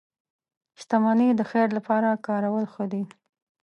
•شتمني 0.79 1.29
د 1.35 1.41
خیر 1.51 1.67
لپاره 1.77 2.09
کارول 2.27 2.65
ښه 2.73 2.85
دي. 2.91 3.03